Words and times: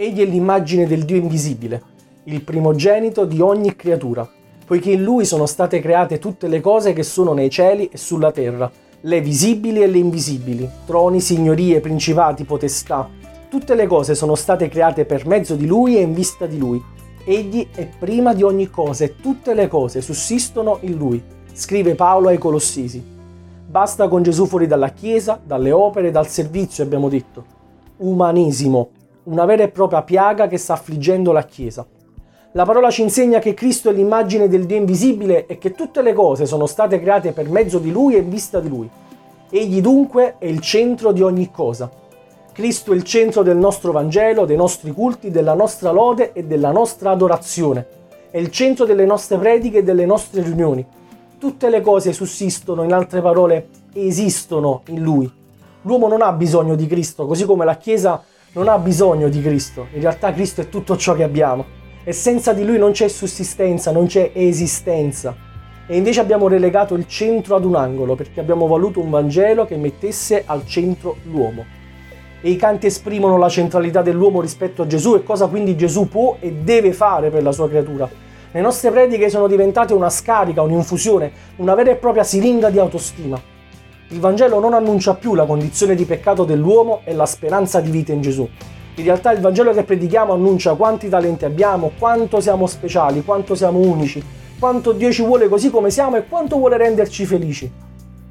Egli 0.00 0.20
è 0.20 0.24
l'immagine 0.24 0.86
del 0.86 1.04
Dio 1.04 1.16
invisibile, 1.16 1.82
il 2.26 2.44
primogenito 2.44 3.24
di 3.24 3.40
ogni 3.40 3.74
creatura, 3.74 4.30
poiché 4.64 4.92
in 4.92 5.02
Lui 5.02 5.24
sono 5.24 5.44
state 5.44 5.80
create 5.80 6.20
tutte 6.20 6.46
le 6.46 6.60
cose 6.60 6.92
che 6.92 7.02
sono 7.02 7.32
nei 7.32 7.50
cieli 7.50 7.88
e 7.88 7.96
sulla 7.96 8.30
terra, 8.30 8.70
le 9.00 9.20
visibili 9.20 9.82
e 9.82 9.88
le 9.88 9.98
invisibili, 9.98 10.70
troni, 10.86 11.20
signorie, 11.20 11.80
principati, 11.80 12.44
potestà. 12.44 13.10
Tutte 13.48 13.74
le 13.74 13.88
cose 13.88 14.14
sono 14.14 14.36
state 14.36 14.68
create 14.68 15.04
per 15.04 15.26
mezzo 15.26 15.56
di 15.56 15.66
Lui 15.66 15.96
e 15.96 16.02
in 16.02 16.14
vista 16.14 16.46
di 16.46 16.58
Lui. 16.58 16.80
Egli 17.24 17.66
è 17.74 17.88
prima 17.98 18.34
di 18.34 18.44
ogni 18.44 18.70
cosa 18.70 19.02
e 19.02 19.16
tutte 19.16 19.52
le 19.52 19.66
cose 19.66 20.00
sussistono 20.00 20.78
in 20.82 20.96
Lui, 20.96 21.20
scrive 21.52 21.96
Paolo 21.96 22.28
ai 22.28 22.38
Colossesi. 22.38 23.04
Basta 23.66 24.06
con 24.06 24.22
Gesù 24.22 24.46
fuori 24.46 24.68
dalla 24.68 24.90
Chiesa, 24.90 25.40
dalle 25.44 25.72
opere, 25.72 26.12
dal 26.12 26.28
servizio, 26.28 26.84
abbiamo 26.84 27.08
detto. 27.08 27.56
Umanesimo, 27.96 28.90
una 29.28 29.44
vera 29.44 29.62
e 29.62 29.68
propria 29.68 30.02
piaga 30.02 30.46
che 30.46 30.56
sta 30.56 30.72
affliggendo 30.72 31.32
la 31.32 31.44
Chiesa. 31.44 31.86
La 32.52 32.64
parola 32.64 32.90
ci 32.90 33.02
insegna 33.02 33.38
che 33.40 33.52
Cristo 33.52 33.90
è 33.90 33.92
l'immagine 33.92 34.48
del 34.48 34.64
Dio 34.64 34.78
invisibile 34.78 35.44
e 35.46 35.58
che 35.58 35.72
tutte 35.72 36.00
le 36.00 36.14
cose 36.14 36.46
sono 36.46 36.64
state 36.64 36.98
create 36.98 37.32
per 37.32 37.50
mezzo 37.50 37.78
di 37.78 37.92
Lui 37.92 38.14
e 38.14 38.20
in 38.20 38.30
vista 38.30 38.58
di 38.58 38.68
Lui. 38.68 38.88
Egli 39.50 39.82
dunque 39.82 40.36
è 40.38 40.46
il 40.46 40.60
centro 40.60 41.12
di 41.12 41.22
ogni 41.22 41.50
cosa. 41.50 41.90
Cristo 42.52 42.92
è 42.92 42.96
il 42.96 43.04
centro 43.04 43.42
del 43.42 43.58
nostro 43.58 43.92
Vangelo, 43.92 44.46
dei 44.46 44.56
nostri 44.56 44.92
culti, 44.92 45.30
della 45.30 45.54
nostra 45.54 45.90
lode 45.90 46.32
e 46.32 46.44
della 46.44 46.72
nostra 46.72 47.10
adorazione. 47.10 47.86
È 48.30 48.38
il 48.38 48.50
centro 48.50 48.86
delle 48.86 49.04
nostre 49.04 49.36
prediche 49.36 49.78
e 49.78 49.82
delle 49.82 50.06
nostre 50.06 50.42
riunioni. 50.42 50.84
Tutte 51.38 51.68
le 51.68 51.82
cose 51.82 52.14
sussistono, 52.14 52.82
in 52.82 52.94
altre 52.94 53.20
parole, 53.20 53.68
esistono 53.92 54.82
in 54.86 55.02
Lui. 55.02 55.30
L'uomo 55.82 56.08
non 56.08 56.22
ha 56.22 56.32
bisogno 56.32 56.74
di 56.74 56.86
Cristo, 56.86 57.26
così 57.26 57.44
come 57.44 57.64
la 57.64 57.76
Chiesa 57.76 58.22
non 58.52 58.68
ha 58.68 58.78
bisogno 58.78 59.28
di 59.28 59.42
Cristo, 59.42 59.88
in 59.92 60.00
realtà 60.00 60.32
Cristo 60.32 60.60
è 60.62 60.68
tutto 60.68 60.96
ciò 60.96 61.14
che 61.14 61.22
abbiamo 61.22 61.76
e 62.08 62.12
senza 62.12 62.54
di 62.54 62.64
Lui 62.64 62.78
non 62.78 62.92
c'è 62.92 63.06
sussistenza, 63.06 63.92
non 63.92 64.06
c'è 64.06 64.30
esistenza. 64.32 65.36
E 65.86 65.94
invece 65.94 66.20
abbiamo 66.20 66.48
relegato 66.48 66.94
il 66.94 67.06
centro 67.06 67.54
ad 67.54 67.66
un 67.66 67.74
angolo 67.74 68.14
perché 68.14 68.40
abbiamo 68.40 68.66
voluto 68.66 69.00
un 69.00 69.10
Vangelo 69.10 69.66
che 69.66 69.76
mettesse 69.76 70.44
al 70.46 70.66
centro 70.66 71.16
l'uomo. 71.24 71.66
E 72.40 72.48
i 72.48 72.56
canti 72.56 72.86
esprimono 72.86 73.36
la 73.36 73.50
centralità 73.50 74.00
dell'uomo 74.00 74.40
rispetto 74.40 74.80
a 74.80 74.86
Gesù 74.86 75.16
e 75.16 75.22
cosa 75.22 75.48
quindi 75.48 75.76
Gesù 75.76 76.08
può 76.08 76.38
e 76.40 76.50
deve 76.52 76.94
fare 76.94 77.28
per 77.28 77.42
la 77.42 77.52
sua 77.52 77.68
creatura. 77.68 78.08
Le 78.50 78.60
nostre 78.62 78.90
prediche 78.90 79.28
sono 79.28 79.46
diventate 79.46 79.92
una 79.92 80.08
scarica, 80.08 80.62
un'infusione, 80.62 81.30
una 81.56 81.74
vera 81.74 81.90
e 81.90 81.96
propria 81.96 82.24
siringa 82.24 82.70
di 82.70 82.78
autostima. 82.78 83.38
Il 84.10 84.20
Vangelo 84.20 84.58
non 84.58 84.72
annuncia 84.72 85.14
più 85.14 85.34
la 85.34 85.44
condizione 85.44 85.94
di 85.94 86.06
peccato 86.06 86.44
dell'uomo 86.44 87.02
e 87.04 87.12
la 87.12 87.26
speranza 87.26 87.80
di 87.80 87.90
vita 87.90 88.10
in 88.10 88.22
Gesù. 88.22 88.48
In 88.94 89.04
realtà 89.04 89.32
il 89.32 89.40
Vangelo 89.40 89.74
che 89.74 89.82
predichiamo 89.82 90.32
annuncia 90.32 90.74
quanti 90.76 91.10
talenti 91.10 91.44
abbiamo, 91.44 91.92
quanto 91.98 92.40
siamo 92.40 92.66
speciali, 92.66 93.22
quanto 93.22 93.54
siamo 93.54 93.80
unici, 93.80 94.24
quanto 94.58 94.92
Dio 94.92 95.12
ci 95.12 95.22
vuole 95.22 95.46
così 95.48 95.68
come 95.68 95.90
siamo 95.90 96.16
e 96.16 96.26
quanto 96.26 96.56
vuole 96.56 96.78
renderci 96.78 97.26
felici. 97.26 97.70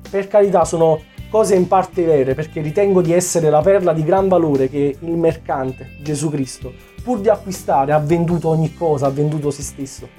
Per 0.10 0.28
carità 0.28 0.66
sono 0.66 1.00
cose 1.30 1.54
in 1.54 1.68
parte 1.68 2.04
vere 2.04 2.34
perché 2.34 2.60
ritengo 2.62 3.04
di 3.04 3.14
essere 3.14 3.52
la 3.52 3.62
perla 3.62 3.94
di 3.94 4.04
gran 4.04 4.28
valore 4.28 4.70
che 4.70 4.98
il 5.00 5.16
mercante, 5.16 5.92
Gesù 6.02 6.32
Cristo, 6.32 6.74
pur 7.04 7.20
di 7.20 7.30
acquistare 7.30 7.92
ha 7.92 8.00
venduto 8.00 8.48
ogni 8.50 8.74
cosa, 8.74 9.06
ha 9.06 9.12
venduto 9.12 9.52
se 9.52 9.62
stesso. 9.62 10.10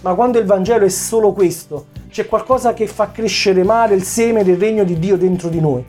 Ma 0.00 0.14
quando 0.14 0.38
il 0.38 0.46
Vangelo 0.46 0.86
è 0.86 0.88
solo 0.88 1.32
questo, 1.32 1.86
c'è 2.12 2.26
qualcosa 2.26 2.74
che 2.74 2.86
fa 2.86 3.10
crescere 3.10 3.64
male 3.64 3.94
il 3.94 4.02
seme 4.02 4.44
del 4.44 4.58
regno 4.58 4.84
di 4.84 4.98
Dio 4.98 5.16
dentro 5.16 5.48
di 5.48 5.60
noi. 5.60 5.82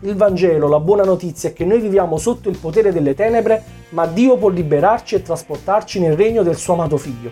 Il 0.00 0.16
Vangelo, 0.16 0.68
la 0.68 0.80
buona 0.80 1.04
notizia 1.04 1.50
è 1.50 1.52
che 1.52 1.66
noi 1.66 1.80
viviamo 1.80 2.16
sotto 2.16 2.48
il 2.48 2.56
potere 2.56 2.92
delle 2.92 3.14
tenebre, 3.14 3.62
ma 3.90 4.06
Dio 4.06 4.38
può 4.38 4.48
liberarci 4.48 5.16
e 5.16 5.22
trasportarci 5.22 6.00
nel 6.00 6.16
regno 6.16 6.42
del 6.42 6.56
suo 6.56 6.72
amato 6.72 6.96
figlio. 6.96 7.30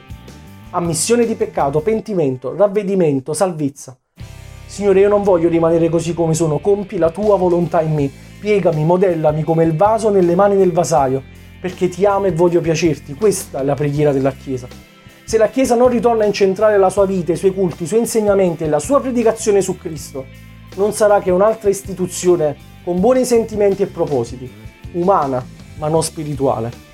Ammissione 0.72 1.24
di 1.24 1.34
peccato, 1.36 1.80
pentimento, 1.80 2.54
ravvedimento, 2.54 3.32
salvezza. 3.32 3.96
Signore, 4.66 5.00
io 5.00 5.08
non 5.08 5.22
voglio 5.22 5.48
rimanere 5.48 5.88
così 5.88 6.12
come 6.12 6.34
sono, 6.34 6.58
compi 6.58 6.98
la 6.98 7.08
tua 7.08 7.36
volontà 7.36 7.80
in 7.80 7.94
me, 7.94 8.10
piegami, 8.40 8.84
modellami 8.84 9.42
come 9.42 9.64
il 9.64 9.74
vaso 9.74 10.10
nelle 10.10 10.34
mani 10.34 10.56
del 10.56 10.72
vasaio, 10.72 11.22
perché 11.62 11.88
ti 11.88 12.04
amo 12.04 12.26
e 12.26 12.32
voglio 12.32 12.60
piacerti. 12.60 13.14
Questa 13.14 13.60
è 13.60 13.64
la 13.64 13.74
preghiera 13.74 14.12
della 14.12 14.32
Chiesa. 14.32 14.93
Se 15.26 15.38
la 15.38 15.48
Chiesa 15.48 15.74
non 15.74 15.88
ritorna 15.88 16.24
a 16.24 16.26
incentrare 16.26 16.76
la 16.76 16.90
sua 16.90 17.06
vita, 17.06 17.32
i 17.32 17.36
suoi 17.36 17.54
culti, 17.54 17.84
i 17.84 17.86
suoi 17.86 18.00
insegnamenti 18.00 18.64
e 18.64 18.68
la 18.68 18.78
sua 18.78 19.00
predicazione 19.00 19.62
su 19.62 19.78
Cristo, 19.78 20.26
non 20.76 20.92
sarà 20.92 21.20
che 21.20 21.30
un'altra 21.30 21.70
istituzione 21.70 22.54
con 22.84 23.00
buoni 23.00 23.24
sentimenti 23.24 23.82
e 23.82 23.86
propositi, 23.86 24.50
umana 24.92 25.42
ma 25.78 25.88
non 25.88 26.02
spirituale. 26.02 26.93